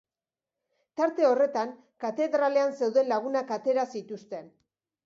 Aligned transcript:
Tarte 1.01 1.27
horretan, 1.27 1.75
katedralean 2.07 2.75
zeuden 2.81 3.13
lagunak 3.15 3.57
atera 3.61 3.87
zituzten. 3.97 4.53